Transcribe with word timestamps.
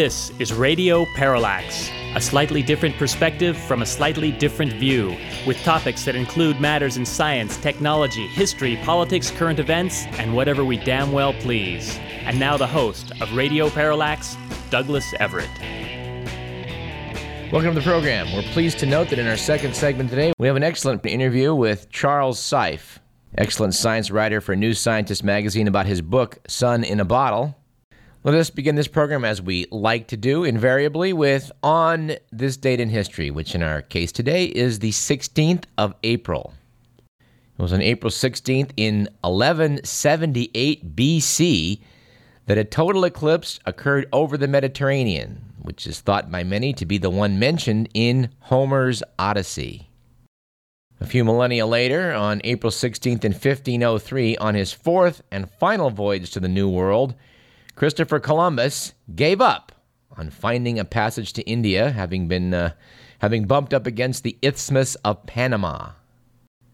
This 0.00 0.32
is 0.38 0.54
Radio 0.54 1.04
Parallax, 1.14 1.90
a 2.14 2.22
slightly 2.22 2.62
different 2.62 2.96
perspective 2.96 3.54
from 3.54 3.82
a 3.82 3.84
slightly 3.84 4.32
different 4.32 4.72
view, 4.72 5.14
with 5.46 5.62
topics 5.62 6.06
that 6.06 6.16
include 6.16 6.58
matters 6.58 6.96
in 6.96 7.04
science, 7.04 7.58
technology, 7.58 8.26
history, 8.28 8.78
politics, 8.82 9.30
current 9.30 9.58
events, 9.58 10.06
and 10.12 10.34
whatever 10.34 10.64
we 10.64 10.78
damn 10.78 11.12
well 11.12 11.34
please. 11.34 11.98
And 12.22 12.40
now 12.40 12.56
the 12.56 12.66
host 12.66 13.12
of 13.20 13.30
Radio 13.34 13.68
Parallax, 13.68 14.38
Douglas 14.70 15.12
Everett. 15.20 15.50
Welcome 17.52 17.74
to 17.74 17.80
the 17.80 17.82
program. 17.82 18.32
We're 18.32 18.50
pleased 18.54 18.78
to 18.78 18.86
note 18.86 19.10
that 19.10 19.18
in 19.18 19.26
our 19.26 19.36
second 19.36 19.76
segment 19.76 20.08
today, 20.08 20.32
we 20.38 20.46
have 20.46 20.56
an 20.56 20.62
excellent 20.62 21.04
interview 21.04 21.54
with 21.54 21.90
Charles 21.90 22.40
Seife, 22.40 22.96
excellent 23.36 23.74
science 23.74 24.10
writer 24.10 24.40
for 24.40 24.56
New 24.56 24.72
Scientist 24.72 25.22
magazine 25.22 25.68
about 25.68 25.84
his 25.84 26.00
book, 26.00 26.38
Sun 26.48 26.84
in 26.84 27.00
a 27.00 27.04
Bottle. 27.04 27.54
Let 28.22 28.34
us 28.34 28.50
begin 28.50 28.74
this 28.74 28.86
program 28.86 29.24
as 29.24 29.40
we 29.40 29.64
like 29.70 30.08
to 30.08 30.16
do, 30.18 30.44
invariably, 30.44 31.14
with 31.14 31.50
On 31.62 32.12
This 32.30 32.58
Date 32.58 32.78
in 32.78 32.90
History, 32.90 33.30
which 33.30 33.54
in 33.54 33.62
our 33.62 33.80
case 33.80 34.12
today 34.12 34.44
is 34.44 34.80
the 34.80 34.90
16th 34.90 35.64
of 35.78 35.94
April. 36.02 36.52
It 37.18 37.62
was 37.62 37.72
on 37.72 37.80
April 37.80 38.10
16th 38.10 38.72
in 38.76 39.08
1178 39.22 40.94
BC 40.94 41.80
that 42.44 42.58
a 42.58 42.64
total 42.64 43.06
eclipse 43.06 43.58
occurred 43.64 44.06
over 44.12 44.36
the 44.36 44.46
Mediterranean, 44.46 45.40
which 45.62 45.86
is 45.86 46.00
thought 46.00 46.30
by 46.30 46.44
many 46.44 46.74
to 46.74 46.84
be 46.84 46.98
the 46.98 47.08
one 47.08 47.38
mentioned 47.38 47.88
in 47.94 48.28
Homer's 48.40 49.02
Odyssey. 49.18 49.88
A 51.00 51.06
few 51.06 51.24
millennia 51.24 51.64
later, 51.64 52.12
on 52.12 52.42
April 52.44 52.70
16th 52.70 53.24
in 53.24 53.32
1503, 53.32 54.36
on 54.36 54.54
his 54.54 54.74
fourth 54.74 55.22
and 55.30 55.50
final 55.52 55.88
voyage 55.88 56.30
to 56.32 56.40
the 56.40 56.48
New 56.48 56.68
World, 56.68 57.14
Christopher 57.74 58.20
Columbus 58.20 58.94
gave 59.14 59.40
up 59.40 59.72
on 60.16 60.30
finding 60.30 60.78
a 60.78 60.84
passage 60.84 61.32
to 61.34 61.42
India, 61.42 61.90
having 61.90 62.28
been 62.28 62.52
uh, 62.52 62.72
having 63.20 63.44
bumped 63.44 63.72
up 63.72 63.86
against 63.86 64.22
the 64.22 64.36
Isthmus 64.42 64.94
of 64.96 65.24
Panama. 65.26 65.92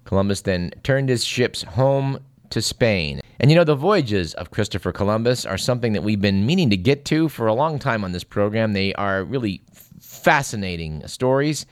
Columbus 0.05 0.43
then 0.43 0.71
turned 0.83 1.09
his 1.09 1.25
ships 1.25 1.63
home 1.63 2.19
to 2.51 2.63
Spain. 2.63 3.21
And 3.41 3.51
you 3.51 3.57
know, 3.57 3.65
the 3.65 3.75
voyages 3.75 4.35
of 4.35 4.51
Christopher 4.51 4.93
Columbus 4.93 5.45
are 5.45 5.59
something 5.59 5.93
that 5.93 6.03
we've 6.03 6.21
been 6.21 6.47
meaning 6.47 6.71
to 6.71 6.77
get 6.77 7.05
to 7.07 7.29
for 7.29 7.47
a 7.47 7.55
long 7.55 7.79
time 7.79 8.05
on 8.05 8.13
this 8.13 8.25
program. 8.25 8.73
They 8.73 8.95
are 8.95 9.25
really 9.25 9.63
fascinating 10.01 11.07
stories. 11.07 11.67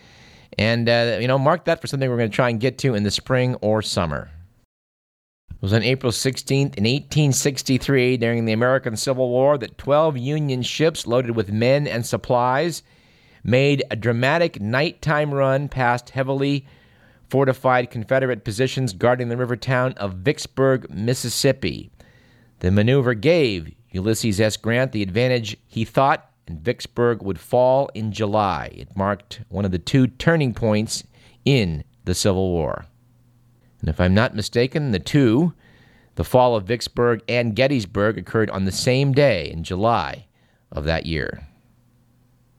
And, 0.58 0.88
uh, 0.88 1.18
you 1.20 1.26
know, 1.26 1.38
mark 1.38 1.64
that 1.64 1.80
for 1.80 1.86
something 1.86 2.08
we're 2.08 2.16
going 2.16 2.30
to 2.30 2.34
try 2.34 2.50
and 2.50 2.60
get 2.60 2.78
to 2.78 2.94
in 2.94 3.02
the 3.02 3.10
spring 3.10 3.56
or 3.56 3.82
summer. 3.82 4.30
It 5.64 5.72
was 5.72 5.72
on 5.72 5.82
April 5.82 6.12
16th 6.12 6.76
in 6.76 6.84
1863 6.84 8.18
during 8.18 8.44
the 8.44 8.52
American 8.52 8.98
Civil 8.98 9.30
War 9.30 9.56
that 9.56 9.78
12 9.78 10.18
Union 10.18 10.60
ships 10.60 11.06
loaded 11.06 11.34
with 11.34 11.50
men 11.50 11.86
and 11.86 12.04
supplies 12.04 12.82
made 13.42 13.82
a 13.90 13.96
dramatic 13.96 14.60
nighttime 14.60 15.32
run 15.32 15.70
past 15.70 16.10
heavily 16.10 16.66
fortified 17.30 17.90
Confederate 17.90 18.44
positions 18.44 18.92
guarding 18.92 19.30
the 19.30 19.38
river 19.38 19.56
town 19.56 19.94
of 19.94 20.16
Vicksburg, 20.16 20.90
Mississippi. 20.90 21.90
The 22.58 22.70
maneuver 22.70 23.14
gave 23.14 23.72
Ulysses 23.90 24.42
S. 24.42 24.58
Grant 24.58 24.92
the 24.92 25.02
advantage 25.02 25.56
he 25.66 25.86
thought, 25.86 26.30
and 26.46 26.60
Vicksburg 26.60 27.22
would 27.22 27.40
fall 27.40 27.88
in 27.94 28.12
July. 28.12 28.70
It 28.74 28.94
marked 28.94 29.40
one 29.48 29.64
of 29.64 29.70
the 29.70 29.78
two 29.78 30.08
turning 30.08 30.52
points 30.52 31.04
in 31.46 31.84
the 32.04 32.14
Civil 32.14 32.50
War. 32.50 32.84
And 33.84 33.90
if 33.90 34.00
I'm 34.00 34.14
not 34.14 34.34
mistaken, 34.34 34.92
the 34.92 34.98
two, 34.98 35.52
the 36.14 36.24
fall 36.24 36.56
of 36.56 36.64
Vicksburg 36.64 37.20
and 37.28 37.54
Gettysburg, 37.54 38.16
occurred 38.16 38.48
on 38.48 38.64
the 38.64 38.72
same 38.72 39.12
day 39.12 39.50
in 39.50 39.62
July 39.62 40.24
of 40.72 40.84
that 40.84 41.04
year. 41.04 41.46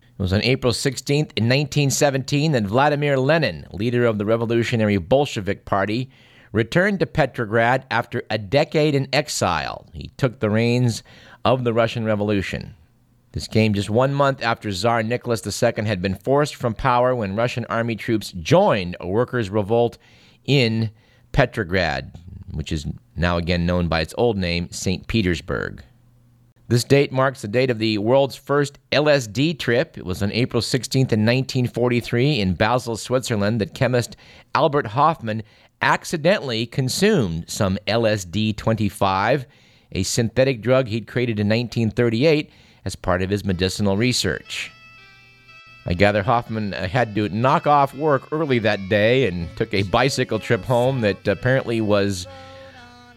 It 0.04 0.22
was 0.22 0.32
on 0.32 0.44
April 0.44 0.72
16th 0.72 1.32
in 1.36 1.46
1917 1.50 2.52
that 2.52 2.66
Vladimir 2.66 3.18
Lenin, 3.18 3.66
leader 3.72 4.06
of 4.06 4.20
the 4.20 4.26
Revolutionary 4.26 4.98
Bolshevik 4.98 5.66
Party, 5.66 6.12
returned 6.52 7.00
to 7.00 7.08
Petrograd 7.08 7.88
after 7.90 8.22
a 8.30 8.38
decade 8.38 8.94
in 8.94 9.08
exile. 9.12 9.88
He 9.94 10.12
took 10.18 10.40
the 10.40 10.52
reins 10.52 11.02
of 11.44 11.64
the 11.64 11.74
Russian 11.74 12.06
Revolution. 12.06 12.76
This 13.32 13.48
came 13.48 13.74
just 13.74 13.90
one 13.90 14.14
month 14.14 14.44
after 14.44 14.72
Tsar 14.72 15.02
Nicholas 15.02 15.42
II 15.44 15.86
had 15.88 16.04
been 16.04 16.14
forced 16.14 16.54
from 16.54 16.76
power 16.76 17.16
when 17.16 17.36
Russian 17.36 17.66
army 17.66 17.96
troops 17.96 18.32
joined 18.32 18.96
a 19.00 19.08
workers' 19.08 19.50
revolt 19.50 19.98
in 20.46 20.92
Petrograd, 21.36 22.14
which 22.54 22.72
is 22.72 22.86
now 23.18 23.36
again 23.36 23.66
known 23.66 23.90
by 23.90 24.00
its 24.00 24.16
old 24.18 24.38
name, 24.38 24.72
St. 24.72 25.06
Petersburg. 25.06 25.84
This 26.70 26.86
date 26.86 27.12
marks 27.12 27.42
the 27.42 27.50
date 27.50 27.70
of 27.70 27.78
the 27.78 27.98
world's 27.98 28.38
first 28.38 28.80
LSD 28.94 29.60
trip. 29.60 29.98
It 29.98 30.06
was 30.06 30.24
on 30.24 30.32
April 30.32 30.62
16th 30.62 30.96
in 30.96 31.26
1943 31.26 32.40
in 32.40 32.54
Basel, 32.54 32.96
Switzerland, 32.96 33.60
that 33.60 33.74
chemist 33.74 34.16
Albert 34.56 34.88
Hofmann 34.88 35.44
accidentally 35.82 36.66
consumed 36.66 37.50
some 37.50 37.78
LSD 37.86 38.56
25, 38.56 39.46
a 39.92 40.04
synthetic 40.04 40.62
drug 40.62 40.88
he'd 40.88 41.06
created 41.06 41.38
in 41.38 41.50
1938 41.50 42.50
as 42.86 42.96
part 42.96 43.22
of 43.22 43.30
his 43.30 43.44
medicinal 43.44 43.98
research. 43.98 44.72
I 45.86 45.94
gather 45.94 46.24
Hofmann 46.24 46.74
uh, 46.74 46.88
had 46.88 47.14
to 47.16 47.30
knock 47.30 47.68
off 47.68 47.94
work 47.94 48.28
early 48.32 48.60
that 48.60 48.90
day 48.90 49.28
and 49.28 49.56
took 49.56 49.74
a 49.74 49.84
bicycle 49.84 50.40
trip 50.40 50.64
home 50.64 51.02
that 51.02 51.28
apparently 51.28 51.80
was 51.80 52.26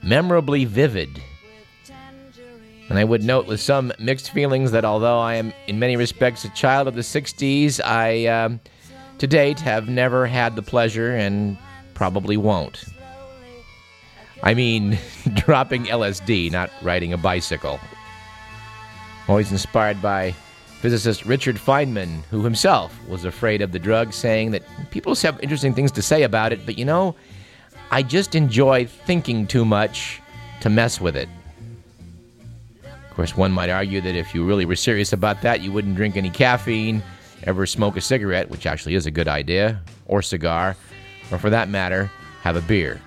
memorably 0.02 0.66
vivid. 0.66 1.22
And 2.90 2.98
I 2.98 3.04
would 3.04 3.22
note 3.22 3.46
with 3.46 3.60
some 3.60 3.92
mixed 3.98 4.30
feelings 4.30 4.70
that 4.72 4.84
although 4.84 5.18
I 5.18 5.34
am 5.34 5.52
in 5.66 5.78
many 5.78 5.96
respects 5.96 6.44
a 6.44 6.50
child 6.50 6.88
of 6.88 6.94
the 6.94 7.02
60s, 7.02 7.80
I, 7.84 8.26
uh, 8.26 8.50
to 9.18 9.26
date, 9.26 9.60
have 9.60 9.88
never 9.88 10.26
had 10.26 10.56
the 10.56 10.62
pleasure 10.62 11.14
and 11.14 11.58
probably 11.94 12.36
won't. 12.36 12.84
I 14.42 14.54
mean, 14.54 14.98
dropping 15.34 15.86
LSD, 15.86 16.50
not 16.50 16.70
riding 16.82 17.12
a 17.12 17.18
bicycle. 17.18 17.80
Always 19.26 19.52
inspired 19.52 20.00
by 20.00 20.34
physicist 20.80 21.24
Richard 21.24 21.56
Feynman, 21.56 22.22
who 22.30 22.44
himself 22.44 22.96
was 23.08 23.24
afraid 23.24 23.62
of 23.62 23.72
the 23.72 23.78
drug, 23.78 24.12
saying 24.12 24.52
that 24.52 24.62
people 24.90 25.14
have 25.16 25.40
interesting 25.40 25.74
things 25.74 25.90
to 25.92 26.02
say 26.02 26.22
about 26.22 26.52
it, 26.52 26.64
but 26.64 26.78
you 26.78 26.84
know, 26.84 27.14
I 27.90 28.02
just 28.02 28.34
enjoy 28.34 28.86
thinking 28.86 29.46
too 29.46 29.64
much 29.64 30.20
to 30.60 30.70
mess 30.70 31.00
with 31.00 31.16
it. 31.16 31.28
Of 32.84 33.16
course, 33.16 33.36
one 33.36 33.50
might 33.50 33.70
argue 33.70 34.00
that 34.00 34.14
if 34.14 34.34
you 34.34 34.44
really 34.44 34.64
were 34.64 34.76
serious 34.76 35.12
about 35.12 35.42
that, 35.42 35.60
you 35.62 35.72
wouldn't 35.72 35.96
drink 35.96 36.16
any 36.16 36.30
caffeine, 36.30 37.02
ever 37.44 37.66
smoke 37.66 37.96
a 37.96 38.00
cigarette, 38.00 38.48
which 38.48 38.66
actually 38.66 38.94
is 38.94 39.06
a 39.06 39.10
good 39.10 39.26
idea, 39.26 39.80
or 40.06 40.22
cigar, 40.22 40.76
or 41.32 41.38
for 41.38 41.50
that 41.50 41.68
matter, 41.68 42.10
have 42.42 42.54
a 42.54 42.62
beer. 42.62 43.00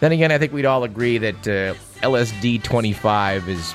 Then 0.00 0.10
again, 0.10 0.32
I 0.32 0.38
think 0.38 0.52
we'd 0.52 0.66
all 0.66 0.82
agree 0.82 1.18
that 1.18 1.48
uh, 1.48 1.74
LSD 2.02 2.62
25 2.64 3.48
is, 3.48 3.74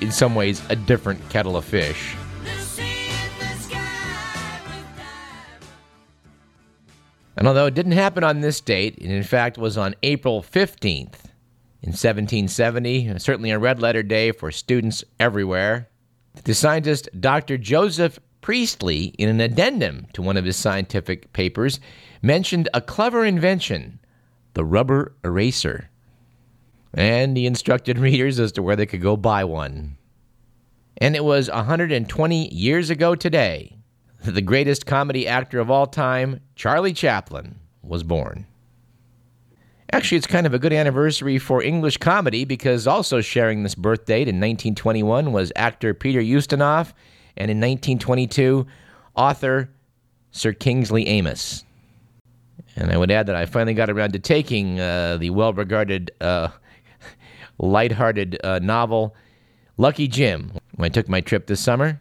in 0.00 0.12
some 0.12 0.34
ways, 0.36 0.62
a 0.70 0.76
different 0.76 1.28
kettle 1.30 1.56
of 1.56 1.64
fish. 1.64 2.14
And 7.38 7.46
although 7.46 7.66
it 7.66 7.74
didn't 7.74 7.92
happen 7.92 8.24
on 8.24 8.40
this 8.40 8.60
date, 8.60 8.96
it 8.98 9.12
in 9.12 9.22
fact 9.22 9.58
was 9.58 9.78
on 9.78 9.94
April 10.02 10.42
15th 10.42 11.30
in 11.80 11.92
1770, 11.92 13.16
certainly 13.20 13.52
a 13.52 13.60
red 13.60 13.80
letter 13.80 14.02
day 14.02 14.32
for 14.32 14.50
students 14.50 15.04
everywhere, 15.20 15.88
the 16.42 16.52
scientist 16.52 17.08
Dr. 17.20 17.56
Joseph 17.56 18.18
Priestley, 18.40 19.14
in 19.18 19.28
an 19.28 19.40
addendum 19.40 20.08
to 20.14 20.22
one 20.22 20.36
of 20.36 20.44
his 20.44 20.56
scientific 20.56 21.32
papers, 21.32 21.78
mentioned 22.22 22.68
a 22.74 22.80
clever 22.80 23.24
invention 23.24 24.00
the 24.54 24.64
rubber 24.64 25.14
eraser. 25.22 25.90
And 26.92 27.36
he 27.36 27.46
instructed 27.46 27.98
readers 28.00 28.40
as 28.40 28.50
to 28.52 28.64
where 28.64 28.74
they 28.74 28.86
could 28.86 29.02
go 29.02 29.16
buy 29.16 29.44
one. 29.44 29.96
And 30.96 31.14
it 31.14 31.22
was 31.22 31.48
120 31.48 32.52
years 32.52 32.90
ago 32.90 33.14
today 33.14 33.77
the 34.24 34.42
greatest 34.42 34.86
comedy 34.86 35.26
actor 35.26 35.58
of 35.58 35.70
all 35.70 35.86
time, 35.86 36.40
Charlie 36.56 36.92
Chaplin, 36.92 37.58
was 37.82 38.02
born. 38.02 38.46
Actually, 39.92 40.18
it's 40.18 40.26
kind 40.26 40.46
of 40.46 40.52
a 40.52 40.58
good 40.58 40.72
anniversary 40.72 41.38
for 41.38 41.62
English 41.62 41.96
comedy 41.96 42.44
because 42.44 42.86
also 42.86 43.20
sharing 43.22 43.62
this 43.62 43.74
birth 43.74 44.04
date 44.04 44.28
in 44.28 44.36
1921 44.36 45.32
was 45.32 45.50
actor 45.56 45.94
Peter 45.94 46.20
Ustinov, 46.20 46.92
and 47.36 47.50
in 47.50 47.58
1922, 47.58 48.66
author 49.14 49.70
Sir 50.30 50.52
Kingsley 50.52 51.06
Amis. 51.06 51.64
And 52.76 52.92
I 52.92 52.98
would 52.98 53.10
add 53.10 53.26
that 53.26 53.36
I 53.36 53.46
finally 53.46 53.74
got 53.74 53.88
around 53.88 54.12
to 54.12 54.18
taking 54.18 54.78
uh, 54.78 55.16
the 55.16 55.30
well 55.30 55.54
regarded, 55.54 56.10
uh, 56.20 56.48
light-hearted 57.58 58.38
uh, 58.44 58.58
novel 58.58 59.16
Lucky 59.78 60.06
Jim 60.06 60.52
when 60.74 60.86
I 60.86 60.88
took 60.90 61.08
my 61.08 61.20
trip 61.20 61.46
this 61.46 61.60
summer 61.60 62.00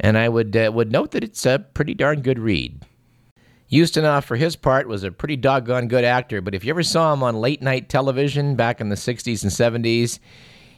and 0.00 0.18
I 0.18 0.28
would 0.28 0.56
uh, 0.56 0.70
would 0.74 0.90
note 0.90 1.12
that 1.12 1.22
it's 1.24 1.46
a 1.46 1.64
pretty 1.74 1.94
darn 1.94 2.22
good 2.22 2.38
read. 2.38 2.84
Ustinov, 3.70 4.24
for 4.24 4.34
his 4.34 4.56
part, 4.56 4.88
was 4.88 5.04
a 5.04 5.12
pretty 5.12 5.36
doggone 5.36 5.86
good 5.86 6.04
actor, 6.04 6.40
but 6.40 6.56
if 6.56 6.64
you 6.64 6.70
ever 6.70 6.82
saw 6.82 7.12
him 7.12 7.22
on 7.22 7.40
late 7.40 7.62
night 7.62 7.88
television 7.88 8.56
back 8.56 8.80
in 8.80 8.88
the 8.88 8.96
60s 8.96 9.44
and 9.44 9.84
70s, 9.84 10.18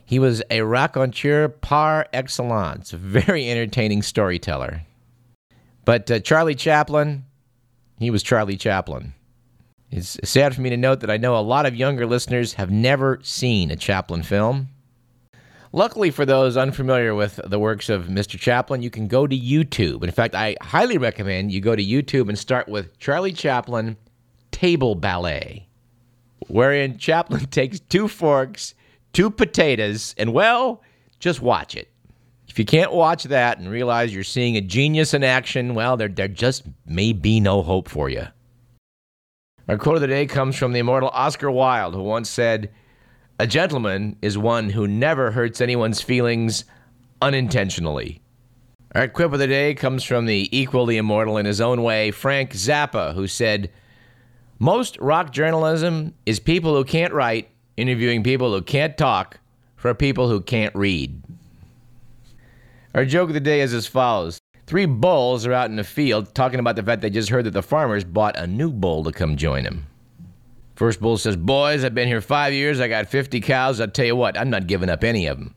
He 0.05 0.19
was 0.19 0.43
a 0.51 0.63
raconteur 0.63 1.49
par 1.49 2.07
excellence, 2.13 2.91
very 2.91 3.49
entertaining 3.51 4.03
storyteller. 4.03 4.83
But 5.85 6.11
uh, 6.11 6.21
Charlie 6.21 6.55
Chaplin, 6.55 7.25
he 7.99 8.11
was 8.11 8.23
Charlie 8.23 8.57
Chaplin. 8.57 9.15
It's 9.91 10.19
sad 10.25 10.55
for 10.55 10.61
me 10.61 10.71
to 10.71 10.77
note 10.77 11.01
that 11.01 11.11
I 11.11 11.17
know 11.19 11.37
a 11.37 11.41
lot 11.41 11.67
of 11.67 11.77
younger 11.77 12.07
listeners 12.07 12.55
have 12.55 12.71
never 12.71 13.21
seen 13.23 13.71
a 13.71 13.77
Chaplin 13.77 14.23
film. 14.23 14.69
Luckily 15.75 16.11
for 16.11 16.27
those 16.27 16.59
unfamiliar 16.59 17.15
with 17.15 17.41
the 17.47 17.59
works 17.59 17.89
of 17.89 18.05
Mr. 18.05 18.39
Chaplin, 18.39 18.83
you 18.83 18.91
can 18.91 19.09
go 19.09 19.27
to 19.27 19.39
YouTube. 19.39 20.05
In 20.05 20.11
fact, 20.11 20.35
I 20.35 20.55
highly 20.61 20.99
recommend 20.99 21.51
you 21.51 21.63
go 21.63 21.75
to 21.75 21.83
YouTube 21.83 22.29
and 22.29 22.39
start 22.39 22.69
with 22.69 22.99
Charlie 22.99 23.33
Chaplin 23.33 23.97
Table 24.51 24.95
Ballet, 24.95 25.67
wherein 26.49 26.99
Chaplin 26.99 27.47
takes 27.51 27.81
two 27.81 28.07
forks, 28.07 28.75
two 29.15 29.31
potatoes, 29.31 30.15
and 30.19 30.35
well, 30.35 30.83
just 31.19 31.41
watch 31.41 31.75
it. 31.75 31.89
If 32.49 32.59
you 32.59 32.67
can't 32.67 32.93
watch 32.93 33.25
that 33.25 33.59
and 33.59 33.71
realize 33.71 34.15
you're 34.15 34.25
seeing 34.25 34.59
a 34.59 34.61
genius 34.61 35.15
in 35.15 35.25
action, 35.25 35.75
well, 35.75 35.97
there, 35.97 36.09
there 36.09 36.29
just 36.29 36.65
may 36.85 37.15
be 37.15 37.41
no 37.41 37.63
hope 37.63 37.89
for 37.89 38.11
you. 38.11 38.27
Our 39.69 39.79
quote 39.79 39.95
of 39.95 40.03
the 40.03 40.07
day 40.07 40.27
comes 40.27 40.55
from 40.55 40.75
the 40.75 40.81
immortal 40.81 41.09
Oscar 41.15 41.51
Wilde, 41.51 41.95
who 41.95 42.03
once 42.03 42.29
said, 42.29 42.71
A 43.43 43.47
gentleman 43.49 44.15
is 44.23 44.39
one 44.39 44.71
who 44.71 44.87
never 44.87 45.33
hurts 45.33 45.61
anyone's 45.61 46.01
feelings 46.01 46.65
unintentionally. 47.21 48.23
Our 48.95 49.09
quip 49.09 49.33
of 49.33 49.41
the 49.41 49.49
day 49.49 49.75
comes 49.75 50.05
from 50.05 50.27
the 50.27 50.49
equally 50.57 50.97
immortal 50.97 51.37
in 51.39 51.47
his 51.47 51.61
own 51.61 51.83
way, 51.83 52.13
Frank 52.13 52.53
Zappa, 52.53 53.17
who 53.17 53.27
said, 53.27 53.73
Most 54.61 54.97
rock 54.99 55.33
journalism 55.33 56.15
is 56.25 56.39
people 56.39 56.77
who 56.77 56.85
can't 56.85 57.13
write 57.13 57.51
interviewing 57.77 58.23
people 58.23 58.53
who 58.53 58.63
can't 58.63 58.97
talk 58.97 59.41
for 59.75 59.93
people 59.93 60.29
who 60.29 60.41
can't 60.41 60.77
read. 60.77 61.21
Our 62.95 63.05
joke 63.05 63.31
of 63.31 63.35
the 63.35 63.41
day 63.41 63.61
is 63.63 63.75
as 63.75 63.89
follows 63.89 64.39
Three 64.69 64.87
bulls 64.87 65.47
are 65.47 65.53
out 65.53 65.69
in 65.69 65.75
the 65.75 65.83
field 65.83 66.33
talking 66.33 66.61
about 66.61 66.77
the 66.77 66.85
fact 66.85 67.03
they 67.03 67.11
just 67.11 67.31
heard 67.31 67.47
that 67.47 67.55
the 67.55 67.61
farmers 67.61 68.05
bought 68.05 68.39
a 68.39 68.47
new 68.47 68.71
bull 68.71 69.03
to 69.03 69.11
come 69.11 69.37
join 69.37 69.65
them. 69.65 69.89
First 70.83 71.01
bull 71.01 71.17
says, 71.17 71.37
Boys, 71.37 71.85
I've 71.85 71.95
been 71.95 72.09
here 72.09 72.21
five 72.21 72.53
years. 72.53 72.81
I 72.81 72.89
got 72.89 73.07
50 73.07 73.41
cows. 73.41 73.81
I'll 73.81 73.87
tell 73.87 74.05
you 74.05 74.17
what, 74.17 74.37
I'm 74.37 74.51
not 74.51 74.67
giving 74.67 74.91
up 74.91 75.05
any 75.05 75.29
of 75.29 75.39
them. 75.39 75.55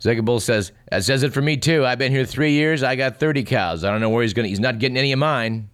Second 0.00 0.24
bull 0.24 0.40
says, 0.40 0.72
That 0.90 1.04
says 1.04 1.22
it 1.22 1.32
for 1.32 1.40
me 1.40 1.56
too. 1.56 1.86
I've 1.86 1.96
been 1.96 2.10
here 2.10 2.24
three 2.24 2.50
years. 2.50 2.82
I 2.82 2.96
got 2.96 3.20
30 3.20 3.44
cows. 3.44 3.84
I 3.84 3.92
don't 3.92 4.00
know 4.00 4.10
where 4.10 4.24
he's 4.24 4.34
going 4.34 4.48
he's 4.48 4.58
not 4.58 4.80
getting 4.80 4.96
any 4.96 5.12
of 5.12 5.20
mine. 5.20 5.70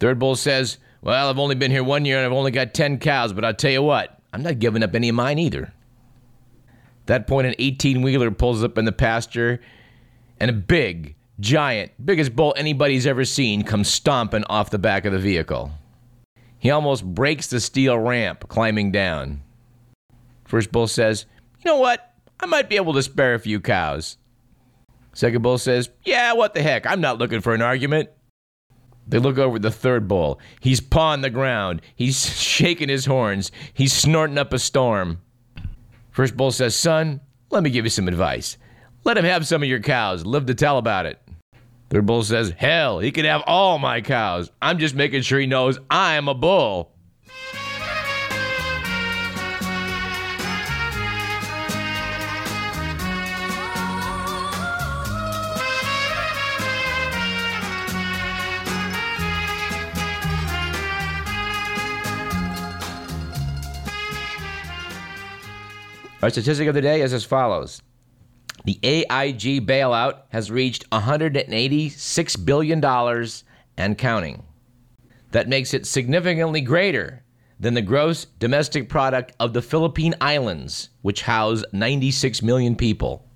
Third 0.00 0.18
bull 0.18 0.36
says, 0.36 0.76
Well, 1.00 1.30
I've 1.30 1.38
only 1.38 1.54
been 1.54 1.70
here 1.70 1.82
one 1.82 2.04
year 2.04 2.18
and 2.18 2.26
I've 2.26 2.36
only 2.36 2.50
got 2.50 2.74
10 2.74 2.98
cows, 2.98 3.32
but 3.32 3.42
I'll 3.42 3.54
tell 3.54 3.72
you 3.72 3.80
what, 3.80 4.20
I'm 4.34 4.42
not 4.42 4.58
giving 4.58 4.82
up 4.82 4.94
any 4.94 5.08
of 5.08 5.14
mine 5.14 5.38
either. 5.38 5.62
At 5.62 7.06
that 7.06 7.26
point, 7.26 7.46
an 7.46 7.54
18 7.58 8.02
wheeler 8.02 8.30
pulls 8.30 8.62
up 8.62 8.76
in 8.76 8.84
the 8.84 8.92
pasture 8.92 9.62
and 10.38 10.50
a 10.50 10.52
big, 10.52 11.14
giant, 11.40 11.92
biggest 12.04 12.36
bull 12.36 12.52
anybody's 12.58 13.06
ever 13.06 13.24
seen 13.24 13.62
comes 13.62 13.88
stomping 13.88 14.44
off 14.50 14.68
the 14.68 14.78
back 14.78 15.06
of 15.06 15.14
the 15.14 15.18
vehicle. 15.18 15.72
He 16.60 16.70
almost 16.70 17.04
breaks 17.04 17.48
the 17.48 17.58
steel 17.58 17.98
ramp 17.98 18.48
climbing 18.48 18.92
down. 18.92 19.40
First 20.44 20.70
bull 20.70 20.86
says, 20.86 21.24
You 21.58 21.70
know 21.70 21.78
what? 21.78 22.14
I 22.38 22.46
might 22.46 22.68
be 22.68 22.76
able 22.76 22.92
to 22.92 23.02
spare 23.02 23.34
a 23.34 23.40
few 23.40 23.60
cows. 23.60 24.18
Second 25.14 25.42
bull 25.42 25.58
says, 25.58 25.88
Yeah, 26.04 26.34
what 26.34 26.54
the 26.54 26.62
heck? 26.62 26.86
I'm 26.86 27.00
not 27.00 27.18
looking 27.18 27.40
for 27.40 27.54
an 27.54 27.62
argument. 27.62 28.10
They 29.08 29.18
look 29.18 29.38
over 29.38 29.58
the 29.58 29.70
third 29.70 30.06
bull. 30.06 30.38
He's 30.60 30.80
pawing 30.80 31.22
the 31.22 31.30
ground. 31.30 31.80
He's 31.96 32.24
shaking 32.40 32.90
his 32.90 33.06
horns. 33.06 33.50
He's 33.72 33.92
snorting 33.92 34.38
up 34.38 34.52
a 34.52 34.58
storm. 34.58 35.20
First 36.10 36.36
bull 36.36 36.52
says, 36.52 36.76
Son, 36.76 37.20
let 37.48 37.62
me 37.62 37.70
give 37.70 37.86
you 37.86 37.90
some 37.90 38.06
advice. 38.06 38.58
Let 39.04 39.16
him 39.16 39.24
have 39.24 39.46
some 39.46 39.62
of 39.62 39.68
your 39.68 39.80
cows. 39.80 40.26
Live 40.26 40.44
to 40.46 40.54
tell 40.54 40.76
about 40.76 41.06
it. 41.06 41.18
Third 41.90 42.06
bull 42.06 42.22
says, 42.22 42.54
Hell, 42.56 43.00
he 43.00 43.10
can 43.10 43.24
have 43.24 43.42
all 43.48 43.80
my 43.80 44.00
cows. 44.00 44.50
I'm 44.62 44.78
just 44.78 44.94
making 44.94 45.22
sure 45.22 45.40
he 45.40 45.46
knows 45.46 45.78
I'm 45.90 46.28
a 46.28 46.34
bull. 46.34 46.92
Our 66.22 66.28
statistic 66.28 66.68
of 66.68 66.74
the 66.74 66.82
day 66.82 67.00
is 67.00 67.12
as 67.12 67.24
follows 67.24 67.82
the 68.64 68.78
AIG 68.82 69.66
bailout 69.66 70.22
has 70.30 70.50
reached 70.50 70.88
$186 70.90 72.44
billion 72.44 72.84
and 73.76 73.98
counting. 73.98 74.42
That 75.32 75.48
makes 75.48 75.72
it 75.72 75.86
significantly 75.86 76.60
greater 76.60 77.24
than 77.58 77.74
the 77.74 77.82
gross 77.82 78.24
domestic 78.38 78.88
product 78.88 79.32
of 79.38 79.52
the 79.52 79.62
Philippine 79.62 80.14
Islands, 80.20 80.90
which 81.02 81.22
house 81.22 81.62
96 81.72 82.42
million 82.42 82.74
people. 82.74 83.26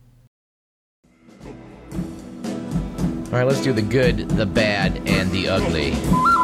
All 3.26 3.40
right, 3.40 3.46
let's 3.46 3.62
do 3.62 3.72
the 3.72 3.82
good, 3.82 4.28
the 4.30 4.46
bad, 4.46 4.96
and 5.08 5.30
the 5.30 5.48
ugly. 5.48 6.43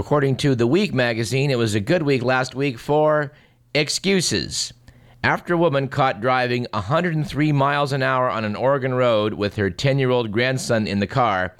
According 0.00 0.36
to 0.36 0.54
The 0.54 0.66
Week 0.66 0.94
magazine, 0.94 1.50
it 1.50 1.58
was 1.58 1.74
a 1.74 1.80
good 1.80 2.02
week 2.02 2.22
last 2.22 2.54
week 2.54 2.78
for 2.78 3.32
excuses. 3.74 4.72
After 5.22 5.52
a 5.52 5.58
woman 5.58 5.88
caught 5.88 6.22
driving 6.22 6.66
103 6.72 7.52
miles 7.52 7.92
an 7.92 8.02
hour 8.02 8.30
on 8.30 8.46
an 8.46 8.56
Oregon 8.56 8.94
road 8.94 9.34
with 9.34 9.56
her 9.56 9.68
10 9.68 9.98
year 9.98 10.08
old 10.08 10.32
grandson 10.32 10.86
in 10.86 11.00
the 11.00 11.06
car, 11.06 11.54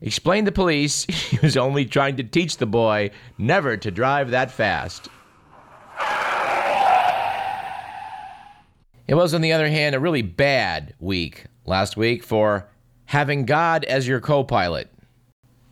explained 0.00 0.46
to 0.46 0.52
police 0.52 1.06
she 1.08 1.38
was 1.38 1.56
only 1.56 1.86
trying 1.86 2.16
to 2.16 2.24
teach 2.24 2.56
the 2.56 2.66
boy 2.66 3.12
never 3.38 3.76
to 3.76 3.92
drive 3.92 4.32
that 4.32 4.50
fast. 4.50 5.08
It 9.06 9.14
was, 9.14 9.34
on 9.34 9.40
the 9.40 9.52
other 9.52 9.68
hand, 9.68 9.94
a 9.94 10.00
really 10.00 10.22
bad 10.22 10.94
week 10.98 11.44
last 11.64 11.96
week 11.96 12.24
for 12.24 12.68
having 13.04 13.44
God 13.46 13.84
as 13.84 14.08
your 14.08 14.20
co 14.20 14.42
pilot 14.42 14.90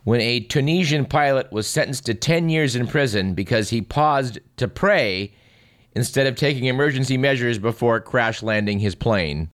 when 0.04 0.20
a 0.20 0.40
Tunisian 0.40 1.04
pilot 1.04 1.52
was 1.52 1.66
sentenced 1.66 2.06
to 2.06 2.14
10 2.14 2.48
years 2.48 2.74
in 2.74 2.86
prison 2.86 3.34
because 3.34 3.70
he 3.70 3.80
paused 3.80 4.38
to 4.56 4.66
pray 4.66 5.32
instead 5.94 6.26
of 6.26 6.34
taking 6.34 6.64
emergency 6.64 7.16
measures 7.16 7.58
before 7.58 8.00
crash 8.00 8.42
landing 8.42 8.80
his 8.80 8.94
plane. 8.94 9.50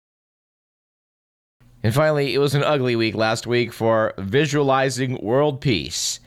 And 1.83 1.93
finally, 1.93 2.33
it 2.33 2.39
was 2.39 2.55
an 2.55 2.63
ugly 2.63 2.95
week 2.95 3.15
last 3.15 3.45
week 3.45 3.71
for 3.73 4.13
visualizing 4.17 5.17
world 5.21 5.61
peace. 5.61 6.19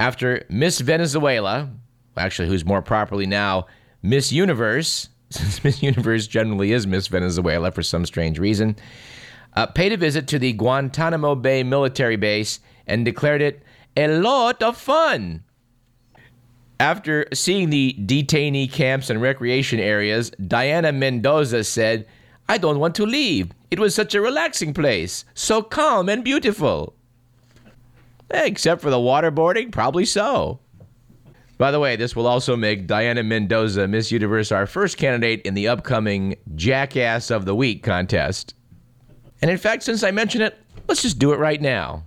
After 0.00 0.44
Miss 0.48 0.80
Venezuela, 0.80 1.70
actually, 2.16 2.48
who's 2.48 2.64
more 2.64 2.82
properly 2.82 3.26
now 3.26 3.66
Miss 4.02 4.32
Universe, 4.32 5.08
since 5.30 5.64
Miss 5.64 5.82
Universe 5.82 6.26
generally 6.26 6.72
is 6.72 6.86
Miss 6.86 7.06
Venezuela 7.06 7.70
for 7.70 7.82
some 7.82 8.06
strange 8.06 8.38
reason, 8.38 8.76
uh, 9.56 9.66
paid 9.66 9.92
a 9.92 9.96
visit 9.96 10.26
to 10.28 10.38
the 10.38 10.52
Guantanamo 10.52 11.34
Bay 11.34 11.62
military 11.62 12.16
base 12.16 12.60
and 12.86 13.04
declared 13.04 13.42
it 13.42 13.62
a 13.96 14.08
lot 14.08 14.62
of 14.62 14.76
fun. 14.76 15.44
After 16.80 17.26
seeing 17.32 17.70
the 17.70 17.96
detainee 18.00 18.70
camps 18.70 19.08
and 19.08 19.22
recreation 19.22 19.78
areas, 19.78 20.30
Diana 20.30 20.92
Mendoza 20.92 21.64
said, 21.64 22.06
I 22.48 22.58
don't 22.58 22.80
want 22.80 22.94
to 22.96 23.06
leave. 23.06 23.52
It 23.70 23.78
was 23.78 23.94
such 23.94 24.14
a 24.14 24.20
relaxing 24.20 24.74
place, 24.74 25.24
so 25.34 25.62
calm 25.62 26.08
and 26.08 26.24
beautiful. 26.24 26.94
Except 28.30 28.82
for 28.82 28.90
the 28.90 28.96
waterboarding, 28.96 29.70
probably 29.70 30.04
so. 30.04 30.60
By 31.56 31.70
the 31.70 31.78
way, 31.78 31.94
this 31.94 32.16
will 32.16 32.26
also 32.26 32.56
make 32.56 32.88
Diana 32.88 33.22
Mendoza 33.22 33.86
Miss 33.86 34.10
Universe 34.10 34.50
our 34.50 34.66
first 34.66 34.96
candidate 34.96 35.42
in 35.42 35.54
the 35.54 35.68
upcoming 35.68 36.36
Jackass 36.56 37.30
of 37.30 37.44
the 37.44 37.54
Week 37.54 37.82
contest. 37.82 38.54
And 39.40 39.50
in 39.50 39.58
fact, 39.58 39.84
since 39.84 40.02
I 40.02 40.10
mentioned 40.10 40.42
it, 40.42 40.58
let's 40.88 41.02
just 41.02 41.18
do 41.18 41.32
it 41.32 41.38
right 41.38 41.62
now. 41.62 42.04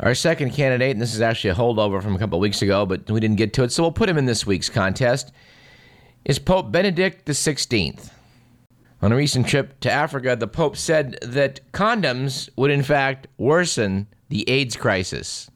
Our 0.00 0.14
second 0.14 0.52
candidate, 0.52 0.90
and 0.90 1.00
this 1.00 1.14
is 1.14 1.22
actually 1.22 1.50
a 1.50 1.54
holdover 1.54 2.02
from 2.02 2.14
a 2.14 2.18
couple 2.18 2.38
weeks 2.38 2.60
ago, 2.60 2.84
but 2.84 3.10
we 3.10 3.18
didn't 3.18 3.36
get 3.36 3.54
to 3.54 3.62
it, 3.62 3.72
so 3.72 3.82
we'll 3.82 3.92
put 3.92 4.10
him 4.10 4.18
in 4.18 4.26
this 4.26 4.46
week's 4.46 4.68
contest, 4.68 5.32
is 6.26 6.38
Pope 6.38 6.70
Benedict 6.70 7.24
XVI. 7.24 8.10
On 9.00 9.10
a 9.10 9.16
recent 9.16 9.46
trip 9.46 9.80
to 9.80 9.90
Africa, 9.90 10.36
the 10.36 10.48
Pope 10.48 10.76
said 10.76 11.18
that 11.22 11.60
condoms 11.72 12.50
would 12.56 12.70
in 12.70 12.82
fact 12.82 13.26
worsen 13.38 14.06
the 14.28 14.48
AIDS 14.50 14.76
crisis. 14.76 15.50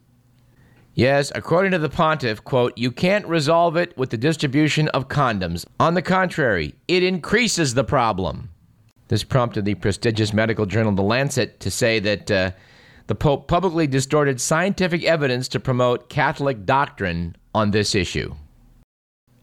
Yes, 0.95 1.31
according 1.35 1.73
to 1.73 1.79
the 1.79 1.89
pontiff, 1.89 2.43
quote, 2.43 2.77
you 2.77 2.91
can't 2.91 3.27
resolve 3.27 3.77
it 3.77 3.97
with 3.97 4.11
the 4.11 4.17
distribution 4.17 4.89
of 4.89 5.09
condoms. 5.09 5.67
On 5.79 5.95
the 5.95 6.03
contrary, 6.03 6.75
it 6.89 7.03
increases 7.03 7.75
the 7.75 7.85
problem. 7.85 8.51
This 9.09 9.25
prompted 9.25 9.65
the 9.65 9.75
prestigious 9.75 10.33
medical 10.33 10.67
journal 10.67 10.93
The 10.93 11.03
Lancet 11.03 11.61
to 11.61 11.71
say 11.71 12.01
that 12.01 12.31
uh, 12.31 12.51
the 13.11 13.17
Pope 13.17 13.49
publicly 13.49 13.89
distorted 13.89 14.41
scientific 14.41 15.03
evidence 15.03 15.49
to 15.49 15.59
promote 15.59 16.09
Catholic 16.09 16.65
doctrine 16.65 17.35
on 17.53 17.73
this 17.73 17.97
issue. 17.97 18.37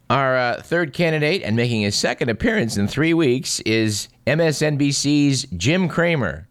Our 0.09 0.37
uh, 0.37 0.61
third 0.61 0.93
candidate, 0.93 1.43
and 1.43 1.57
making 1.57 1.81
his 1.81 1.97
second 1.97 2.29
appearance 2.29 2.77
in 2.77 2.87
three 2.87 3.13
weeks, 3.13 3.59
is 3.65 4.07
MSNBC's 4.25 5.47
Jim 5.57 5.89
Cramer, 5.89 6.47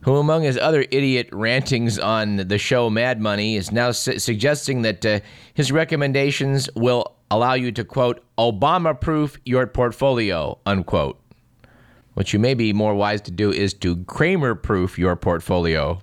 who, 0.00 0.16
among 0.16 0.44
his 0.44 0.56
other 0.56 0.86
idiot 0.90 1.28
rantings 1.32 1.98
on 1.98 2.36
the 2.36 2.56
show 2.56 2.88
Mad 2.88 3.20
Money, 3.20 3.56
is 3.56 3.70
now 3.70 3.90
su- 3.90 4.18
suggesting 4.18 4.80
that 4.80 5.04
uh, 5.04 5.20
his 5.52 5.70
recommendations 5.70 6.70
will 6.74 7.14
allow 7.30 7.52
you 7.52 7.70
to, 7.72 7.84
quote, 7.84 8.24
Obama 8.38 8.98
proof 8.98 9.38
your 9.44 9.66
portfolio, 9.66 10.58
unquote. 10.64 11.20
What 12.14 12.32
you 12.32 12.38
may 12.38 12.54
be 12.54 12.72
more 12.72 12.94
wise 12.94 13.20
to 13.20 13.30
do 13.30 13.52
is 13.52 13.74
to 13.74 14.02
Cramer 14.04 14.54
proof 14.54 14.98
your 14.98 15.14
portfolio. 15.14 16.00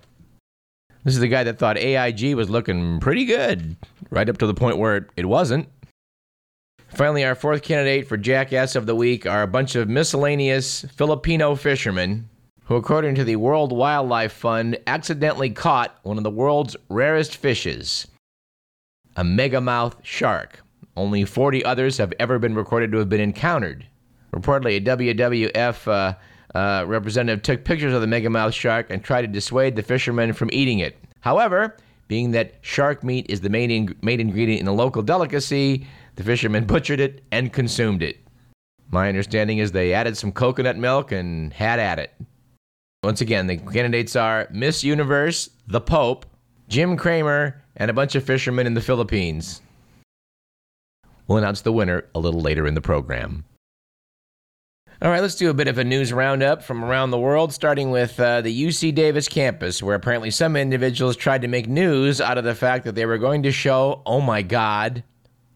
This 1.04 1.14
is 1.14 1.20
the 1.20 1.28
guy 1.28 1.44
that 1.44 1.58
thought 1.58 1.78
AIG 1.78 2.34
was 2.34 2.50
looking 2.50 3.00
pretty 3.00 3.24
good, 3.24 3.76
right 4.10 4.28
up 4.28 4.36
to 4.38 4.46
the 4.46 4.54
point 4.54 4.76
where 4.76 5.08
it, 5.16 5.24
wasn't. 5.24 5.68
Finally, 6.88 7.24
our 7.24 7.34
fourth 7.34 7.62
candidate 7.62 8.06
for 8.06 8.18
Jackass 8.18 8.76
of 8.76 8.84
the 8.84 8.94
Week 8.94 9.24
are 9.24 9.42
a 9.42 9.46
bunch 9.46 9.76
of 9.76 9.88
miscellaneous 9.88 10.84
Filipino 10.94 11.54
fishermen 11.54 12.28
who, 12.64 12.76
according 12.76 13.14
to 13.14 13.24
the 13.24 13.36
World 13.36 13.72
Wildlife 13.72 14.32
Fund, 14.32 14.78
accidentally 14.86 15.50
caught 15.50 15.98
one 16.02 16.18
of 16.18 16.24
the 16.24 16.30
world's 16.30 16.76
rarest 16.90 17.36
fishes, 17.36 18.06
a 19.16 19.24
megamouth 19.24 19.94
shark. 20.02 20.60
Only 20.96 21.24
40 21.24 21.64
others 21.64 21.96
have 21.96 22.12
ever 22.20 22.38
been 22.38 22.54
recorded 22.54 22.92
to 22.92 22.98
have 22.98 23.08
been 23.08 23.20
encountered. 23.20 23.86
Reportedly, 24.34 24.76
a 24.76 24.96
WWF 24.96 25.88
uh, 25.90 26.14
uh, 26.54 26.84
representative 26.86 27.42
took 27.42 27.64
pictures 27.64 27.94
of 27.94 28.00
the 28.00 28.06
megamouth 28.06 28.52
shark 28.52 28.86
and 28.90 29.02
tried 29.02 29.22
to 29.22 29.28
dissuade 29.28 29.76
the 29.76 29.82
fishermen 29.82 30.32
from 30.32 30.50
eating 30.52 30.80
it. 30.80 30.96
However, 31.20 31.76
being 32.08 32.32
that 32.32 32.54
shark 32.62 33.04
meat 33.04 33.26
is 33.28 33.40
the 33.40 33.48
main, 33.48 33.70
in- 33.70 33.96
main 34.02 34.20
ingredient 34.20 34.60
in 34.60 34.66
a 34.66 34.72
local 34.72 35.02
delicacy, 35.02 35.86
the 36.16 36.24
fishermen 36.24 36.64
butchered 36.66 37.00
it 37.00 37.22
and 37.30 37.52
consumed 37.52 38.02
it. 38.02 38.18
My 38.90 39.08
understanding 39.08 39.58
is 39.58 39.70
they 39.70 39.92
added 39.92 40.16
some 40.16 40.32
coconut 40.32 40.76
milk 40.76 41.12
and 41.12 41.52
had 41.52 41.78
at 41.78 42.00
it. 42.00 42.12
Once 43.04 43.20
again, 43.20 43.46
the 43.46 43.56
candidates 43.56 44.16
are 44.16 44.48
Miss 44.50 44.82
Universe, 44.82 45.50
the 45.68 45.80
Pope, 45.80 46.26
Jim 46.68 46.96
Cramer, 46.96 47.62
and 47.76 47.90
a 47.90 47.94
bunch 47.94 48.14
of 48.14 48.24
fishermen 48.24 48.66
in 48.66 48.74
the 48.74 48.80
Philippines. 48.80 49.62
We'll 51.26 51.38
announce 51.38 51.60
the 51.60 51.72
winner 51.72 52.04
a 52.14 52.18
little 52.18 52.40
later 52.40 52.66
in 52.66 52.74
the 52.74 52.80
program. 52.80 53.44
All 55.02 55.10
right, 55.10 55.22
let's 55.22 55.36
do 55.36 55.48
a 55.48 55.54
bit 55.54 55.66
of 55.66 55.78
a 55.78 55.84
news 55.84 56.12
roundup 56.12 56.62
from 56.62 56.84
around 56.84 57.10
the 57.10 57.18
world, 57.18 57.54
starting 57.54 57.90
with 57.90 58.20
uh, 58.20 58.42
the 58.42 58.66
UC 58.66 58.94
Davis 58.94 59.28
campus, 59.28 59.82
where 59.82 59.94
apparently 59.94 60.30
some 60.30 60.56
individuals 60.56 61.16
tried 61.16 61.40
to 61.40 61.48
make 61.48 61.66
news 61.66 62.20
out 62.20 62.36
of 62.36 62.44
the 62.44 62.54
fact 62.54 62.84
that 62.84 62.96
they 62.96 63.06
were 63.06 63.16
going 63.16 63.42
to 63.44 63.50
show, 63.50 64.02
oh 64.04 64.20
my 64.20 64.42
God, 64.42 65.02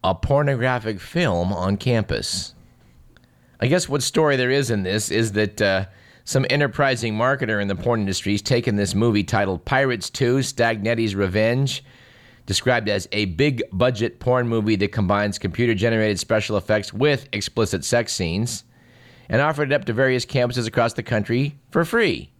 a 0.03 0.15
pornographic 0.15 0.99
film 0.99 1.53
on 1.53 1.77
campus. 1.77 2.55
I 3.59 3.67
guess 3.67 3.87
what 3.87 4.01
story 4.01 4.35
there 4.35 4.49
is 4.49 4.71
in 4.71 4.81
this 4.81 5.11
is 5.11 5.33
that 5.33 5.61
uh, 5.61 5.85
some 6.23 6.47
enterprising 6.49 7.13
marketer 7.13 7.61
in 7.61 7.67
the 7.67 7.75
porn 7.75 7.99
industry 7.99 8.31
has 8.31 8.41
taken 8.41 8.77
this 8.77 8.95
movie 8.95 9.23
titled 9.23 9.63
Pirates 9.63 10.09
2 10.09 10.37
Stagnetti's 10.37 11.13
Revenge, 11.13 11.83
described 12.47 12.89
as 12.89 13.07
a 13.11 13.25
big 13.25 13.61
budget 13.71 14.19
porn 14.19 14.47
movie 14.47 14.75
that 14.77 14.91
combines 14.91 15.37
computer 15.37 15.75
generated 15.75 16.17
special 16.17 16.57
effects 16.57 16.91
with 16.91 17.29
explicit 17.31 17.85
sex 17.85 18.11
scenes 18.11 18.63
and 19.29 19.41
offered 19.41 19.71
it 19.71 19.75
up 19.75 19.85
to 19.85 19.93
various 19.93 20.25
campuses 20.25 20.67
across 20.67 20.93
the 20.93 21.03
country 21.03 21.57
for 21.71 21.85
free. 21.85 22.31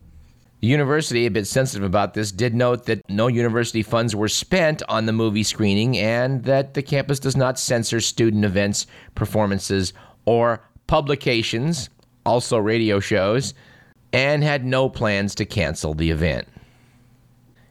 The 0.62 0.68
university, 0.68 1.26
a 1.26 1.32
bit 1.32 1.48
sensitive 1.48 1.84
about 1.84 2.14
this, 2.14 2.32
did 2.32 2.56
note 2.56 2.86
that 2.86 3.02
no 3.10 3.28
university 3.28 3.84
funds 3.84 4.16
were 4.16 4.28
spent 4.28 4.82
on 4.88 5.06
the 5.06 5.14
movie 5.14 5.44
screening 5.44 5.98
and 5.98 6.44
that 6.46 6.74
the 6.74 6.82
campus 6.82 7.20
does 7.20 7.36
not 7.36 7.60
censor 7.60 8.00
student 8.00 8.46
events, 8.46 8.88
performances, 9.14 9.94
or 10.26 10.64
publications, 10.88 11.90
also 12.26 12.58
radio 12.58 13.00
shows, 13.00 13.54
and 14.14 14.44
had 14.44 14.66
no 14.66 14.90
plans 14.90 15.36
to 15.36 15.46
cancel 15.46 15.94
the 15.94 16.10
event. 16.10 16.48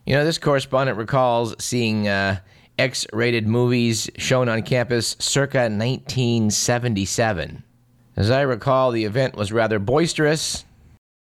You 0.07 0.15
know, 0.15 0.25
this 0.25 0.39
correspondent 0.39 0.99
recalls 0.99 1.55
seeing 1.59 2.07
uh, 2.07 2.39
X 2.79 3.07
rated 3.13 3.47
movies 3.49 4.11
shown 4.19 4.49
on 4.49 4.63
campus 4.63 5.17
circa 5.19 5.71
1977. 5.71 7.65
As 8.17 8.31
I 8.31 8.43
recall, 8.43 8.93
the 8.93 9.05
event 9.05 9.35
was 9.35 9.53
rather 9.53 9.79
boisterous, 9.79 10.65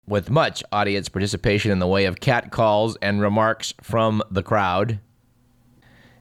with 0.08 0.32
much 0.32 0.64
audience 0.72 1.08
participation 1.08 1.72
in 1.72 1.78
the 1.78 1.88
way 1.88 2.06
of 2.06 2.20
catcalls 2.20 2.98
and 3.02 3.22
remarks 3.22 3.76
from 3.82 4.24
the 4.32 4.42
crowd. 4.42 5.00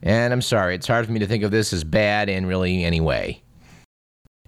And 0.03 0.33
I'm 0.33 0.43
sorry, 0.43 0.75
it's 0.75 0.87
hard 0.87 1.07
for 1.07 1.13
me 1.13 1.21
to 1.21 1.27
think 1.27 1.43
of 1.43 1.51
this 1.51 1.73
as 1.73 1.85
bad 1.85 2.29
in 2.29 2.45
really 2.45 2.85
any 2.85 3.01
way. 3.01 3.43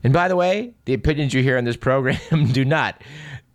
And 0.04 0.12
by 0.12 0.28
the 0.28 0.36
way, 0.36 0.74
the 0.84 0.94
opinions 0.94 1.32
you 1.32 1.42
hear 1.42 1.56
in 1.56 1.64
this 1.64 1.76
program 1.76 2.18
do 2.52 2.64
not, 2.66 3.02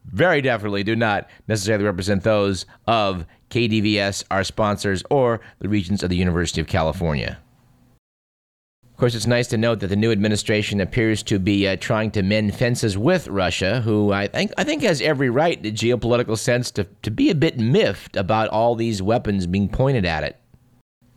very 0.06 0.42
definitely 0.42 0.84
do 0.84 0.96
not 0.96 1.30
necessarily 1.48 1.86
represent 1.86 2.24
those 2.24 2.66
of 2.88 3.26
KDVS, 3.52 4.24
our 4.32 4.44
sponsors, 4.44 5.04
or 5.12 5.40
the 5.60 5.70
Regents 5.70 6.02
of 6.02 6.10
the 6.10 6.18
University 6.18 6.62
of 6.62 6.68
California. 6.68 7.38
Of 8.96 9.00
course, 9.00 9.14
it's 9.14 9.28
nice 9.28 9.48
to 9.48 9.58
note 9.58 9.82
that 9.82 9.88
the 9.88 9.98
new 9.98 10.10
administration 10.14 10.80
appears 10.80 11.22
to 11.24 11.38
be 11.38 11.68
uh, 11.68 11.76
trying 11.76 12.12
to 12.12 12.24
mend 12.24 12.56
fences 12.56 12.98
with 12.98 13.28
Russia, 13.28 13.82
who 13.82 14.14
I 14.14 14.28
think 14.28 14.54
I 14.58 14.64
think 14.64 14.84
has 14.84 15.02
every 15.02 15.30
right, 15.30 15.60
in 15.66 15.76
geopolitical 15.76 16.38
sense, 16.38 16.72
to, 16.72 16.86
to 17.02 17.12
be 17.12 17.30
a 17.30 17.36
bit 17.36 17.60
miffed 17.60 18.16
about 18.16 18.48
all 18.48 18.74
these 18.74 19.02
weapons 19.02 19.48
being 19.48 19.68
pointed 19.68 20.06
at 20.06 20.24
it, 20.24 20.38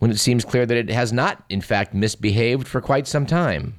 when 0.00 0.10
it 0.10 0.18
seems 0.18 0.44
clear 0.44 0.66
that 0.66 0.76
it 0.76 0.90
has 0.90 1.12
not, 1.12 1.44
in 1.48 1.60
fact, 1.60 1.94
misbehaved 1.94 2.66
for 2.66 2.80
quite 2.80 3.06
some 3.06 3.26
time. 3.26 3.78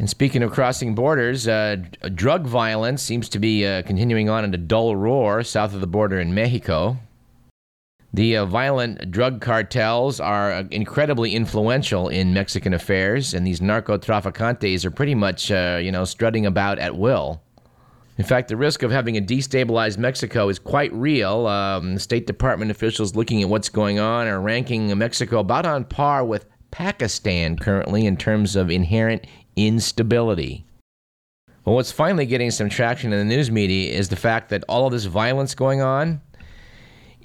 And 0.00 0.10
speaking 0.10 0.42
of 0.42 0.50
crossing 0.50 0.96
borders, 0.96 1.46
uh, 1.46 1.76
drug 2.12 2.44
violence 2.44 3.02
seems 3.02 3.28
to 3.28 3.38
be 3.38 3.64
uh, 3.64 3.82
continuing 3.82 4.28
on 4.28 4.44
in 4.44 4.52
a 4.52 4.58
dull 4.58 4.96
roar 4.96 5.44
south 5.44 5.74
of 5.74 5.80
the 5.80 5.86
border 5.86 6.18
in 6.18 6.34
Mexico. 6.34 6.96
The 8.16 8.38
uh, 8.38 8.46
violent 8.46 9.10
drug 9.10 9.42
cartels 9.42 10.20
are 10.20 10.50
uh, 10.50 10.64
incredibly 10.70 11.34
influential 11.34 12.08
in 12.08 12.32
Mexican 12.32 12.72
affairs, 12.72 13.34
and 13.34 13.46
these 13.46 13.60
narcotraficantes 13.60 14.86
are 14.86 14.90
pretty 14.90 15.14
much, 15.14 15.50
uh, 15.50 15.78
you 15.82 15.92
know, 15.92 16.06
strutting 16.06 16.46
about 16.46 16.78
at 16.78 16.96
will. 16.96 17.42
In 18.16 18.24
fact, 18.24 18.48
the 18.48 18.56
risk 18.56 18.82
of 18.82 18.90
having 18.90 19.18
a 19.18 19.20
destabilized 19.20 19.98
Mexico 19.98 20.48
is 20.48 20.58
quite 20.58 20.90
real. 20.94 21.46
Um, 21.46 21.98
State 21.98 22.26
Department 22.26 22.70
officials 22.70 23.14
looking 23.14 23.42
at 23.42 23.50
what's 23.50 23.68
going 23.68 23.98
on 23.98 24.26
are 24.28 24.40
ranking 24.40 24.96
Mexico 24.96 25.40
about 25.40 25.66
on 25.66 25.84
par 25.84 26.24
with 26.24 26.46
Pakistan 26.70 27.58
currently 27.58 28.06
in 28.06 28.16
terms 28.16 28.56
of 28.56 28.70
inherent 28.70 29.26
instability. 29.56 30.64
Well, 31.66 31.74
what's 31.74 31.92
finally 31.92 32.24
getting 32.24 32.50
some 32.50 32.70
traction 32.70 33.12
in 33.12 33.28
the 33.28 33.36
news 33.36 33.50
media 33.50 33.92
is 33.92 34.08
the 34.08 34.16
fact 34.16 34.48
that 34.48 34.64
all 34.70 34.86
of 34.86 34.92
this 34.92 35.04
violence 35.04 35.54
going 35.54 35.82
on 35.82 36.22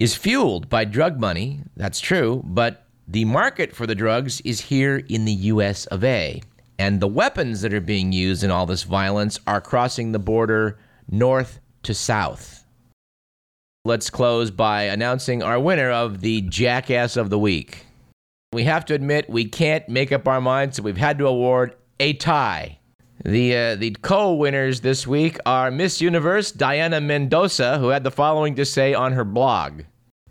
is 0.02 0.16
fueled 0.16 0.68
by 0.68 0.84
drug 0.84 1.20
money. 1.20 1.62
That's 1.78 2.00
true, 2.00 2.42
but 2.44 2.88
the 3.08 3.24
market 3.24 3.72
for 3.72 3.86
the 3.86 3.94
drugs 3.94 4.42
is 4.42 4.60
here 4.60 4.98
in 4.98 5.26
the 5.26 5.32
US 5.32 5.86
of 5.86 6.04
A. 6.04 6.42
And 6.80 7.00
the 7.00 7.08
weapons 7.08 7.62
that 7.62 7.72
are 7.72 7.80
being 7.80 8.12
used 8.12 8.44
in 8.44 8.50
all 8.50 8.66
this 8.66 8.82
violence 8.82 9.40
are 9.46 9.62
crossing 9.62 10.12
the 10.12 10.18
border 10.18 10.80
north 11.08 11.60
to 11.84 11.94
south. 11.94 12.66
Let's 13.86 14.10
close 14.10 14.50
by 14.50 14.84
announcing 14.86 15.44
our 15.44 15.60
winner 15.60 15.92
of 15.92 16.22
the 16.22 16.42
Jackass 16.42 17.16
of 17.16 17.30
the 17.30 17.38
Week. 17.38 17.86
We 18.54 18.64
have 18.64 18.86
to 18.86 18.96
admit 18.96 19.30
we 19.30 19.46
can't 19.46 19.88
make 19.88 20.12
up 20.12 20.28
our 20.28 20.42
minds, 20.42 20.78
so 20.78 20.84
we've 20.84 20.98
had 20.98 21.20
to 21.20 21.28
award 21.28 21.76
a 22.00 22.14
tie. 22.14 22.80
The, 23.24 23.56
uh, 23.56 23.76
the 23.76 23.92
co 24.02 24.34
winners 24.34 24.82
this 24.82 25.06
week 25.06 25.38
are 25.46 25.70
Miss 25.70 26.02
Universe 26.02 26.52
Diana 26.52 27.00
Mendoza, 27.00 27.78
who 27.78 27.90
had 27.90 28.04
the 28.04 28.10
following 28.10 28.56
to 28.56 28.66
say 28.66 28.96
on 28.96 29.14
her 29.14 29.24
blog. 29.24 29.84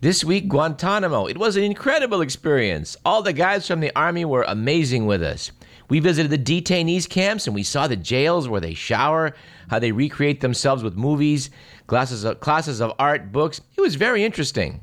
This 0.03 0.25
week, 0.25 0.49
Guantanamo. 0.49 1.27
It 1.27 1.37
was 1.37 1.59
an 1.59 1.63
incredible 1.63 2.23
experience. 2.23 2.97
All 3.05 3.21
the 3.21 3.35
guys 3.35 3.67
from 3.67 3.81
the 3.81 3.95
Army 3.95 4.25
were 4.25 4.47
amazing 4.49 5.05
with 5.05 5.23
us. 5.23 5.53
We 5.91 6.01
visited 6.01 6.31
the 6.31 6.39
detainees' 6.39 7.07
camps 7.07 7.47
and 7.47 7.55
we 7.55 7.63
saw 7.63 7.87
the 7.87 7.97
jails 7.97 8.49
where 8.49 8.63
they 8.63 8.73
shower, 8.73 9.35
how 9.69 9.79
they 9.79 9.93
recreate 9.93 10.41
themselves 10.41 10.83
with 10.83 10.97
movies, 10.97 11.51
classes 11.87 12.25
of, 12.25 12.41
classes 12.41 12.81
of 12.81 12.95
art, 12.99 13.31
books. 13.31 13.61
It 13.77 13.83
was 13.83 13.97
very 13.97 14.25
interesting. 14.25 14.81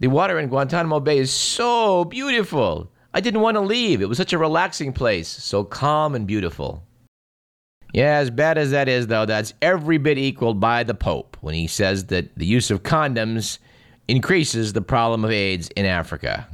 The 0.00 0.08
water 0.08 0.40
in 0.40 0.48
Guantanamo 0.48 0.98
Bay 0.98 1.18
is 1.18 1.32
so 1.32 2.04
beautiful. 2.04 2.90
I 3.14 3.20
didn't 3.20 3.42
want 3.42 3.54
to 3.54 3.60
leave. 3.60 4.02
It 4.02 4.08
was 4.08 4.18
such 4.18 4.32
a 4.32 4.38
relaxing 4.38 4.92
place, 4.92 5.28
so 5.28 5.62
calm 5.62 6.16
and 6.16 6.26
beautiful. 6.26 6.82
Yeah, 7.92 8.16
as 8.16 8.30
bad 8.30 8.58
as 8.58 8.72
that 8.72 8.88
is, 8.88 9.06
though, 9.06 9.26
that's 9.26 9.54
every 9.62 9.98
bit 9.98 10.18
equaled 10.18 10.58
by 10.58 10.82
the 10.82 10.94
Pope 10.94 11.36
when 11.40 11.54
he 11.54 11.68
says 11.68 12.06
that 12.06 12.36
the 12.36 12.46
use 12.46 12.72
of 12.72 12.82
condoms 12.82 13.60
increases 14.10 14.72
the 14.72 14.82
problem 14.82 15.24
of 15.24 15.30
AIDS 15.30 15.68
in 15.76 15.86
Africa. 15.86 16.46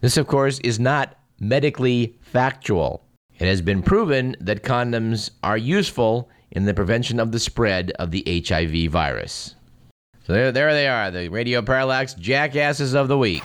This, 0.00 0.16
of 0.16 0.26
course, 0.26 0.58
is 0.60 0.78
not 0.78 1.16
medically 1.40 2.14
factual. 2.20 3.02
It 3.38 3.46
has 3.46 3.62
been 3.62 3.82
proven 3.82 4.36
that 4.40 4.62
condoms 4.62 5.30
are 5.42 5.56
useful 5.56 6.28
in 6.50 6.66
the 6.66 6.74
prevention 6.74 7.18
of 7.18 7.32
the 7.32 7.40
spread 7.40 7.90
of 7.92 8.10
the 8.10 8.44
HIV 8.46 8.90
virus. 8.90 9.54
So 10.26 10.34
there, 10.34 10.52
there 10.52 10.74
they 10.74 10.88
are, 10.88 11.10
the 11.10 11.28
Radio 11.28 11.62
Parallax 11.62 12.14
jackasses 12.14 12.94
of 12.94 13.08
the 13.08 13.16
week. 13.18 13.42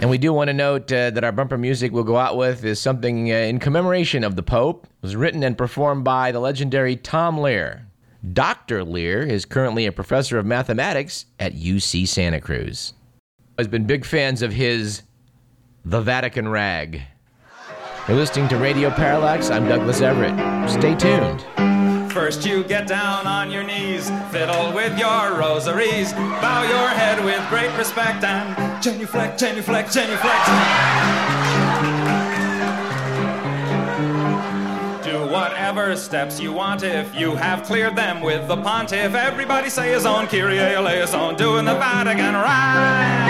And 0.00 0.08
we 0.08 0.18
do 0.18 0.32
want 0.32 0.46
to 0.48 0.54
note 0.54 0.92
uh, 0.92 1.10
that 1.10 1.24
our 1.24 1.32
bumper 1.32 1.58
music 1.58 1.90
we'll 1.90 2.04
go 2.04 2.16
out 2.16 2.36
with 2.36 2.64
is 2.64 2.80
something 2.80 3.32
uh, 3.32 3.34
in 3.34 3.58
commemoration 3.58 4.22
of 4.22 4.36
the 4.36 4.44
Pope. 4.44 4.84
It 4.86 5.02
was 5.02 5.16
written 5.16 5.42
and 5.42 5.58
performed 5.58 6.04
by 6.04 6.30
the 6.30 6.38
legendary 6.38 6.94
Tom 6.94 7.36
Lehrer. 7.36 7.82
Dr. 8.32 8.84
Lehrer 8.84 9.26
is 9.28 9.44
currently 9.44 9.86
a 9.86 9.92
professor 9.92 10.38
of 10.38 10.46
mathematics 10.46 11.26
at 11.40 11.54
UC 11.54 12.06
Santa 12.06 12.40
Cruz. 12.40 12.92
Has 13.58 13.66
been 13.66 13.86
big 13.86 14.04
fans 14.04 14.40
of 14.40 14.52
his 14.52 15.02
The 15.84 16.00
Vatican 16.00 16.48
Rag. 16.48 17.02
You're 18.06 18.16
listening 18.16 18.48
to 18.48 18.56
Radio 18.56 18.90
Parallax. 18.90 19.50
I'm 19.50 19.68
Douglas 19.68 20.00
Everett. 20.00 20.70
Stay 20.70 20.94
tuned. 20.94 21.44
First 22.12 22.46
you 22.46 22.64
get 22.64 22.86
down 22.86 23.26
on 23.26 23.50
your 23.50 23.64
knees, 23.64 24.10
fiddle 24.38 24.72
with 24.72 24.96
your 24.96 25.36
rosaries, 25.36 26.12
bow 26.12 26.62
your 26.62 26.88
head 26.90 27.24
with 27.24 27.44
great 27.48 27.76
respect 27.76 28.22
and 28.22 28.80
genuflect, 28.80 29.36
genuflect, 29.36 29.92
genuflect. 29.92 30.46
Do 35.02 35.26
whatever 35.32 35.96
steps 35.96 36.38
you 36.38 36.52
want 36.52 36.84
if 36.84 37.12
you 37.16 37.34
have 37.34 37.64
cleared 37.64 37.96
them 37.96 38.20
with 38.20 38.46
the 38.46 38.56
pontiff. 38.56 39.12
Everybody 39.12 39.70
say 39.70 39.92
his 39.92 40.06
own 40.06 40.28
Kyrie 40.28 40.60
eleison, 40.60 41.34
doing 41.34 41.64
the 41.64 41.74
Vatican 41.74 42.34
rag. 42.34 43.27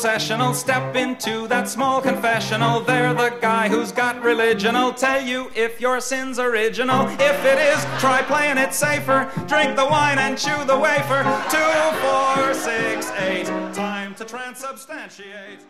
Processional. 0.00 0.54
Step 0.54 0.96
into 0.96 1.46
that 1.48 1.68
small 1.68 2.00
confessional. 2.00 2.80
They're 2.80 3.12
the 3.12 3.36
guy 3.38 3.68
who's 3.68 3.92
got 3.92 4.22
religion. 4.22 4.74
I'll 4.74 4.94
tell 4.94 5.22
you 5.22 5.50
if 5.54 5.78
your 5.78 6.00
sin's 6.00 6.38
original. 6.38 7.06
If 7.20 7.44
it 7.44 7.58
is, 7.58 7.84
try 8.00 8.22
playing 8.22 8.56
it 8.56 8.72
safer. 8.72 9.30
Drink 9.46 9.76
the 9.76 9.84
wine 9.84 10.18
and 10.18 10.38
chew 10.38 10.64
the 10.64 10.78
wafer. 10.78 11.22
Two, 11.50 11.72
four, 12.00 12.54
six, 12.54 13.10
eight. 13.18 13.44
Time 13.74 14.14
to 14.14 14.24
transubstantiate. 14.24 15.60